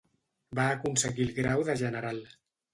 [0.59, 2.27] Va aconseguir el grau de general.